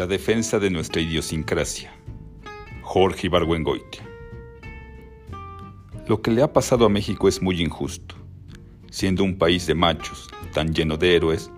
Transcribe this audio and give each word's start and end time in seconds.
La 0.00 0.06
defensa 0.06 0.58
de 0.58 0.70
nuestra 0.70 1.02
idiosincrasia. 1.02 1.92
Jorge 2.80 3.26
Ibargüengoitia. 3.26 4.02
Lo 6.08 6.22
que 6.22 6.30
le 6.30 6.42
ha 6.42 6.54
pasado 6.54 6.86
a 6.86 6.88
México 6.88 7.28
es 7.28 7.42
muy 7.42 7.60
injusto. 7.60 8.14
Siendo 8.90 9.24
un 9.24 9.36
país 9.36 9.66
de 9.66 9.74
machos, 9.74 10.30
tan 10.54 10.72
lleno 10.72 10.96
de 10.96 11.16
héroes, 11.16 11.50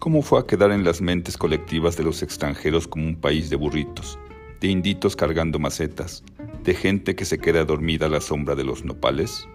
¿cómo 0.00 0.22
fue 0.22 0.40
a 0.40 0.42
quedar 0.42 0.72
en 0.72 0.82
las 0.82 1.00
mentes 1.00 1.36
colectivas 1.36 1.96
de 1.96 2.02
los 2.02 2.20
extranjeros 2.24 2.88
como 2.88 3.06
un 3.06 3.14
país 3.14 3.48
de 3.48 3.54
burritos, 3.54 4.18
de 4.60 4.66
inditos 4.66 5.14
cargando 5.14 5.60
macetas, 5.60 6.24
de 6.64 6.74
gente 6.74 7.14
que 7.14 7.24
se 7.24 7.38
queda 7.38 7.64
dormida 7.64 8.06
a 8.06 8.08
la 8.08 8.20
sombra 8.20 8.56
de 8.56 8.64
los 8.64 8.84
nopales? 8.84 9.46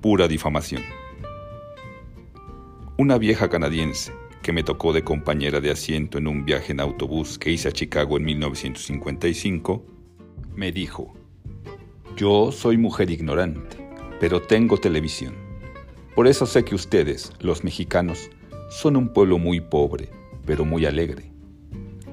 Pura 0.00 0.26
difamación. 0.26 0.82
Una 2.96 3.18
vieja 3.18 3.48
canadiense, 3.48 4.12
que 4.42 4.52
me 4.52 4.62
tocó 4.62 4.92
de 4.92 5.04
compañera 5.04 5.60
de 5.60 5.70
asiento 5.70 6.18
en 6.18 6.26
un 6.26 6.44
viaje 6.44 6.72
en 6.72 6.80
autobús 6.80 7.38
que 7.38 7.50
hice 7.50 7.68
a 7.68 7.72
Chicago 7.72 8.16
en 8.16 8.24
1955, 8.24 9.84
me 10.54 10.72
dijo, 10.72 11.14
yo 12.16 12.52
soy 12.52 12.76
mujer 12.76 13.10
ignorante, 13.10 13.76
pero 14.18 14.42
tengo 14.42 14.78
televisión. 14.78 15.34
Por 16.14 16.26
eso 16.26 16.46
sé 16.46 16.64
que 16.64 16.74
ustedes, 16.74 17.32
los 17.40 17.64
mexicanos, 17.64 18.30
son 18.68 18.96
un 18.96 19.12
pueblo 19.12 19.38
muy 19.38 19.60
pobre, 19.60 20.10
pero 20.44 20.64
muy 20.64 20.86
alegre. 20.86 21.30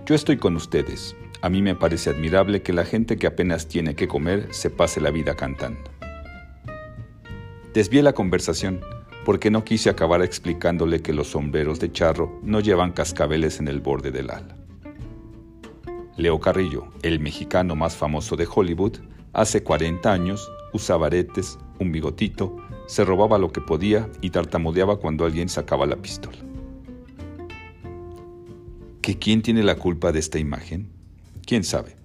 Yo 0.05 0.15
estoy 0.15 0.37
con 0.37 0.55
ustedes. 0.55 1.15
A 1.41 1.49
mí 1.49 1.61
me 1.61 1.75
parece 1.75 2.09
admirable 2.09 2.61
que 2.61 2.73
la 2.73 2.85
gente 2.85 3.17
que 3.17 3.27
apenas 3.27 3.67
tiene 3.67 3.95
que 3.95 4.07
comer 4.07 4.47
se 4.51 4.69
pase 4.69 5.01
la 5.01 5.11
vida 5.11 5.35
cantando. 5.35 5.91
Desvié 7.73 8.01
la 8.01 8.13
conversación 8.13 8.79
porque 9.27 9.51
no 9.51 9.65
quise 9.65 9.89
acabar 9.89 10.21
explicándole 10.21 11.01
que 11.01 11.11
los 11.11 11.31
sombreros 11.31 11.81
de 11.81 11.91
charro 11.91 12.39
no 12.43 12.61
llevan 12.61 12.93
cascabeles 12.93 13.59
en 13.59 13.67
el 13.67 13.81
borde 13.81 14.09
del 14.09 14.29
ala. 14.29 14.55
Leo 16.15 16.39
Carrillo, 16.39 16.87
el 17.01 17.19
mexicano 17.19 17.75
más 17.75 17.97
famoso 17.97 18.37
de 18.37 18.47
Hollywood, 18.49 18.99
hace 19.33 19.63
40 19.63 20.09
años 20.13 20.49
usaba 20.71 21.07
aretes, 21.07 21.59
un 21.77 21.91
bigotito, 21.91 22.55
se 22.87 23.03
robaba 23.03 23.37
lo 23.37 23.51
que 23.51 23.59
podía 23.59 24.09
y 24.21 24.29
tartamudeaba 24.29 24.95
cuando 24.95 25.25
alguien 25.25 25.49
sacaba 25.49 25.85
la 25.85 25.97
pistola. 25.97 26.37
¿Que 29.01 29.19
quién 29.19 29.41
tiene 29.41 29.61
la 29.61 29.75
culpa 29.75 30.13
de 30.13 30.19
esta 30.19 30.39
imagen? 30.39 30.89
¿Quién 31.45 31.65
sabe? 31.65 31.97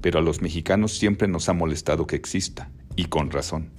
Pero 0.00 0.18
a 0.18 0.22
los 0.22 0.42
mexicanos 0.42 0.98
siempre 0.98 1.28
nos 1.28 1.48
ha 1.48 1.52
molestado 1.52 2.08
que 2.08 2.16
exista, 2.16 2.72
y 2.96 3.04
con 3.04 3.30
razón. 3.30 3.70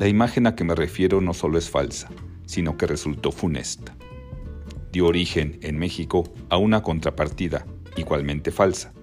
La 0.00 0.08
imagen 0.08 0.46
a 0.46 0.54
que 0.54 0.64
me 0.64 0.74
refiero 0.74 1.20
no 1.20 1.34
solo 1.34 1.58
es 1.58 1.68
falsa, 1.68 2.08
sino 2.46 2.78
que 2.78 2.86
resultó 2.86 3.32
funesta. 3.32 3.94
Dio 4.92 5.06
origen 5.06 5.58
en 5.60 5.78
México 5.78 6.24
a 6.48 6.56
una 6.56 6.82
contrapartida, 6.82 7.66
igualmente 7.98 8.50
falsa. 8.50 8.94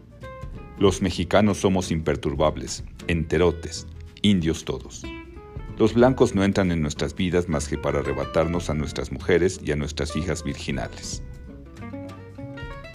Los 0.80 1.04
mexicanos 1.04 1.60
somos 1.60 1.92
imperturbables, 1.92 2.84
enterotes, 3.06 3.86
indios 4.24 4.66
todos. 4.66 5.04
Los 5.78 5.94
blancos 5.94 6.34
no 6.34 6.44
entran 6.44 6.72
en 6.72 6.82
nuestras 6.82 7.14
vidas 7.14 7.48
más 7.48 7.68
que 7.68 7.78
para 7.78 8.00
arrebatarnos 8.00 8.72
a 8.72 8.74
nuestras 8.74 9.12
mujeres 9.12 9.60
y 9.64 9.74
a 9.74 9.76
nuestras 9.76 10.16
hijas 10.16 10.44
virginales. 10.44 11.22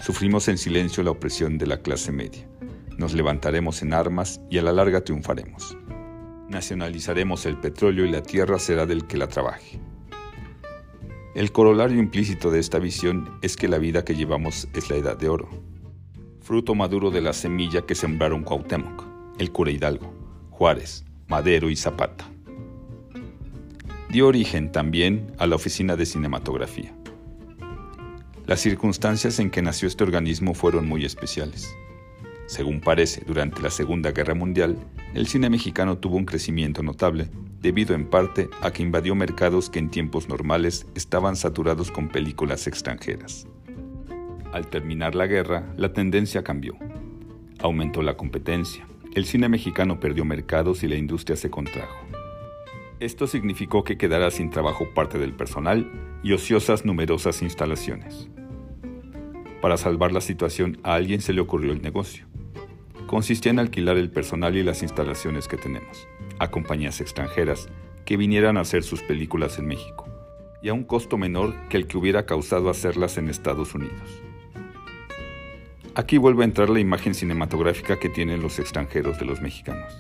Sufrimos 0.05 0.49
en 0.49 0.59
silencio 0.59 1.05
la 1.05 1.13
opresión 1.13 1.57
de 1.57 1.69
la 1.69 1.81
clase 1.83 2.11
media. 2.11 2.49
Nos 2.99 3.15
levantaremos 3.15 3.81
en 3.81 3.93
armas 3.93 4.41
y 4.51 4.59
a 4.59 4.63
la 4.63 4.73
larga 4.73 5.05
triunfaremos. 5.05 5.77
Nacionalizaremos 6.53 7.47
el 7.47 7.57
petróleo 7.57 8.05
y 8.05 8.11
la 8.11 8.23
tierra 8.23 8.59
será 8.59 8.85
del 8.85 9.07
que 9.07 9.17
la 9.17 9.27
trabaje. 9.27 9.81
El 11.35 11.51
corolario 11.51 11.99
implícito 11.99 12.51
de 12.51 12.61
esta 12.61 12.79
visión 12.79 13.39
es 13.41 13.57
que 13.57 13.69
la 13.69 13.79
vida 13.79 14.05
que 14.05 14.15
llevamos 14.15 14.69
es 14.75 14.91
la 14.91 14.97
edad 14.97 15.17
de 15.17 15.31
oro, 15.31 15.49
fruto 16.43 16.75
maduro 16.75 17.11
de 17.11 17.23
la 17.23 17.33
semilla 17.33 17.87
que 17.87 17.95
sembraron 17.95 18.45
Cuauhtémoc, 18.45 19.03
el 19.39 19.51
cura 19.51 19.71
Hidalgo, 19.71 20.13
Juárez, 20.51 21.07
Madero 21.27 21.71
y 21.71 21.77
Zapata. 21.77 22.31
Dio 24.11 24.27
origen 24.27 24.71
también 24.73 25.33
a 25.39 25.47
la 25.47 25.57
Oficina 25.57 25.97
de 25.97 26.05
Cinematografía. 26.05 26.95
Las 28.45 28.61
circunstancias 28.61 29.39
en 29.39 29.49
que 29.49 29.63
nació 29.63 29.89
este 29.89 30.05
organismo 30.05 30.53
fueron 30.53 30.87
muy 30.87 31.07
especiales. 31.07 31.75
Según 32.45 32.83
parece, 32.83 33.23
durante 33.27 33.63
la 33.63 33.71
Segunda 33.71 34.11
Guerra 34.11 34.35
Mundial, 34.35 34.77
el 35.15 35.27
cine 35.27 35.51
mexicano 35.51 35.99
tuvo 35.99 36.17
un 36.17 36.25
crecimiento 36.25 36.83
notable, 36.83 37.29
debido 37.61 37.95
en 37.95 38.07
parte 38.07 38.49
a 38.63 38.71
que 38.71 38.83
invadió 38.83 39.15
mercados 39.15 39.69
que 39.69 39.79
en 39.79 39.91
tiempos 39.91 40.29
normales 40.29 40.87
estaban 40.95 41.37
saturados 41.37 41.91
con 41.91 42.09
películas 42.09 42.67
extranjeras. 42.67 43.47
Al 44.53 44.69
terminar 44.69 45.15
la 45.15 45.27
guerra, 45.27 45.71
la 45.77 45.93
tendencia 45.93 46.43
cambió. 46.43 46.77
Aumentó 47.59 48.03
la 48.03 48.17
competencia, 48.17 48.87
el 49.15 49.27
cine 49.27 49.51
mexicano 49.51 50.01
perdió 50.01 50.25
mercados 50.25 50.83
y 50.83 50.89
la 50.89 50.97
industria 50.97 51.37
se 51.37 51.51
contrajo. 51.51 51.95
Esto 52.99 53.27
significó 53.27 53.85
que 53.85 53.99
quedara 53.99 54.31
sin 54.31 54.49
trabajo 54.49 54.89
parte 54.95 55.19
del 55.19 55.35
personal 55.35 55.91
y 56.23 56.33
ociosas 56.33 56.87
numerosas 56.87 57.43
instalaciones. 57.43 58.29
Para 59.61 59.77
salvar 59.77 60.13
la 60.13 60.21
situación 60.23 60.79
a 60.83 60.95
alguien 60.95 61.21
se 61.21 61.33
le 61.35 61.43
ocurrió 61.43 61.73
el 61.73 61.83
negocio 61.83 62.32
consistía 63.13 63.53
en 63.53 63.59
alquilar 63.59 63.99
el 63.99 64.11
personal 64.11 64.57
y 64.57 64.63
las 64.63 64.81
instalaciones 64.83 65.47
que 65.47 65.59
tenemos, 65.59 66.09
a 66.39 66.51
compañías 66.51 66.99
extranjeras 67.03 67.69
que 68.07 68.17
vinieran 68.17 68.57
a 68.57 68.63
hacer 68.63 68.83
sus 68.85 69.03
películas 69.03 69.59
en 69.59 69.67
México, 69.67 70.09
y 70.63 70.71
a 70.71 70.73
un 70.73 70.83
costo 70.83 71.19
menor 71.19 71.55
que 71.69 71.77
el 71.77 71.87
que 71.87 71.99
hubiera 71.99 72.25
causado 72.25 72.71
hacerlas 72.71 73.19
en 73.19 73.29
Estados 73.29 73.75
Unidos. 73.75 74.23
Aquí 75.95 76.17
vuelve 76.17 76.41
a 76.41 76.47
entrar 76.47 76.71
la 76.71 76.81
imagen 76.81 77.13
cinematográfica 77.13 77.99
que 77.99 78.09
tienen 78.09 78.41
los 78.41 78.59
extranjeros 78.59 79.19
de 79.19 79.27
los 79.27 79.43
mexicanos. 79.43 79.93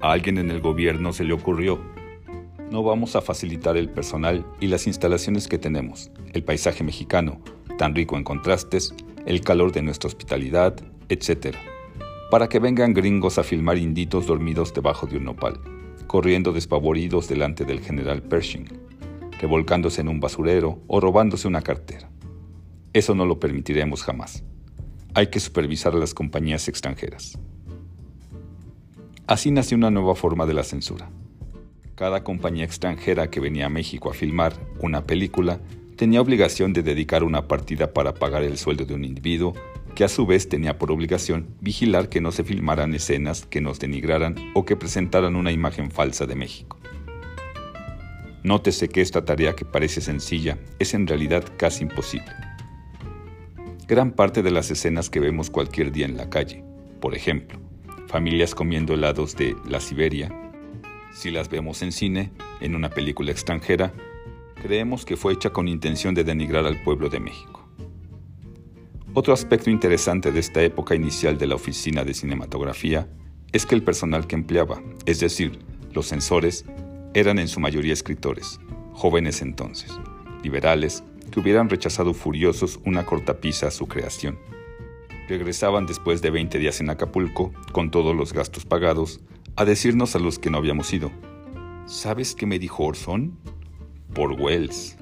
A 0.00 0.12
alguien 0.12 0.38
en 0.38 0.50
el 0.50 0.62
gobierno 0.62 1.12
se 1.12 1.24
le 1.24 1.34
ocurrió, 1.34 1.78
no 2.70 2.82
vamos 2.82 3.16
a 3.16 3.20
facilitar 3.20 3.76
el 3.76 3.90
personal 3.90 4.46
y 4.60 4.68
las 4.68 4.86
instalaciones 4.86 5.46
que 5.46 5.58
tenemos, 5.58 6.10
el 6.32 6.42
paisaje 6.42 6.84
mexicano, 6.84 7.42
tan 7.76 7.94
rico 7.94 8.16
en 8.16 8.24
contrastes, 8.24 8.94
el 9.26 9.42
calor 9.42 9.72
de 9.72 9.82
nuestra 9.82 10.08
hospitalidad, 10.08 10.74
etc 11.10 11.54
para 12.32 12.48
que 12.48 12.60
vengan 12.60 12.94
gringos 12.94 13.36
a 13.36 13.42
filmar 13.42 13.76
inditos 13.76 14.26
dormidos 14.26 14.72
debajo 14.72 15.06
de 15.06 15.18
un 15.18 15.24
nopal, 15.24 15.60
corriendo 16.06 16.54
despavoridos 16.54 17.28
delante 17.28 17.66
del 17.66 17.80
general 17.80 18.22
Pershing, 18.22 18.68
revolcándose 19.38 20.00
en 20.00 20.08
un 20.08 20.18
basurero 20.18 20.80
o 20.86 20.98
robándose 20.98 21.46
una 21.46 21.60
cartera. 21.60 22.08
Eso 22.94 23.14
no 23.14 23.26
lo 23.26 23.38
permitiremos 23.38 24.02
jamás. 24.02 24.44
Hay 25.12 25.26
que 25.26 25.40
supervisar 25.40 25.92
a 25.92 25.98
las 25.98 26.14
compañías 26.14 26.68
extranjeras. 26.68 27.38
Así 29.26 29.50
nació 29.50 29.76
una 29.76 29.90
nueva 29.90 30.14
forma 30.14 30.46
de 30.46 30.54
la 30.54 30.64
censura. 30.64 31.10
Cada 31.96 32.24
compañía 32.24 32.64
extranjera 32.64 33.28
que 33.28 33.40
venía 33.40 33.66
a 33.66 33.68
México 33.68 34.08
a 34.08 34.14
filmar 34.14 34.54
una 34.80 35.04
película 35.04 35.60
tenía 35.96 36.22
obligación 36.22 36.72
de 36.72 36.82
dedicar 36.82 37.24
una 37.24 37.46
partida 37.46 37.92
para 37.92 38.14
pagar 38.14 38.42
el 38.42 38.56
sueldo 38.56 38.86
de 38.86 38.94
un 38.94 39.04
individuo 39.04 39.52
que 39.94 40.04
a 40.04 40.08
su 40.08 40.26
vez 40.26 40.48
tenía 40.48 40.78
por 40.78 40.90
obligación 40.90 41.54
vigilar 41.60 42.08
que 42.08 42.20
no 42.20 42.32
se 42.32 42.44
filmaran 42.44 42.94
escenas 42.94 43.46
que 43.46 43.60
nos 43.60 43.78
denigraran 43.78 44.36
o 44.54 44.64
que 44.64 44.76
presentaran 44.76 45.36
una 45.36 45.52
imagen 45.52 45.90
falsa 45.90 46.26
de 46.26 46.34
México. 46.34 46.78
Nótese 48.42 48.88
que 48.88 49.00
esta 49.00 49.24
tarea 49.24 49.54
que 49.54 49.64
parece 49.64 50.00
sencilla 50.00 50.58
es 50.78 50.94
en 50.94 51.06
realidad 51.06 51.44
casi 51.56 51.84
imposible. 51.84 52.32
Gran 53.86 54.12
parte 54.12 54.42
de 54.42 54.50
las 54.50 54.70
escenas 54.70 55.10
que 55.10 55.20
vemos 55.20 55.50
cualquier 55.50 55.92
día 55.92 56.06
en 56.06 56.16
la 56.16 56.30
calle, 56.30 56.64
por 57.00 57.14
ejemplo, 57.14 57.58
familias 58.08 58.54
comiendo 58.54 58.94
helados 58.94 59.36
de 59.36 59.54
la 59.68 59.80
Siberia, 59.80 60.32
si 61.12 61.30
las 61.30 61.50
vemos 61.50 61.82
en 61.82 61.92
cine, 61.92 62.30
en 62.60 62.74
una 62.74 62.88
película 62.88 63.30
extranjera, 63.30 63.92
creemos 64.62 65.04
que 65.04 65.16
fue 65.16 65.34
hecha 65.34 65.50
con 65.50 65.68
intención 65.68 66.14
de 66.14 66.24
denigrar 66.24 66.64
al 66.64 66.82
pueblo 66.82 67.10
de 67.10 67.20
México. 67.20 67.51
Otro 69.14 69.34
aspecto 69.34 69.68
interesante 69.68 70.32
de 70.32 70.40
esta 70.40 70.62
época 70.62 70.94
inicial 70.94 71.36
de 71.36 71.46
la 71.46 71.54
oficina 71.54 72.02
de 72.02 72.14
cinematografía 72.14 73.10
es 73.52 73.66
que 73.66 73.74
el 73.74 73.82
personal 73.82 74.26
que 74.26 74.36
empleaba, 74.36 74.82
es 75.04 75.20
decir, 75.20 75.58
los 75.92 76.06
censores, 76.06 76.64
eran 77.12 77.38
en 77.38 77.46
su 77.46 77.60
mayoría 77.60 77.92
escritores, 77.92 78.58
jóvenes 78.94 79.42
entonces, 79.42 79.92
liberales, 80.42 81.04
que 81.30 81.40
hubieran 81.40 81.68
rechazado 81.68 82.14
furiosos 82.14 82.80
una 82.86 83.04
cortapisa 83.04 83.66
a 83.66 83.70
su 83.70 83.86
creación. 83.86 84.38
Regresaban 85.28 85.84
después 85.84 86.22
de 86.22 86.30
20 86.30 86.58
días 86.58 86.80
en 86.80 86.88
Acapulco, 86.88 87.52
con 87.72 87.90
todos 87.90 88.16
los 88.16 88.32
gastos 88.32 88.64
pagados, 88.64 89.20
a 89.56 89.66
decirnos 89.66 90.16
a 90.16 90.20
los 90.20 90.38
que 90.38 90.48
no 90.48 90.56
habíamos 90.56 90.90
ido, 90.90 91.12
¿sabes 91.84 92.34
qué 92.34 92.46
me 92.46 92.58
dijo 92.58 92.82
Orson? 92.84 93.38
Por 94.14 94.32
Wells. 94.40 94.96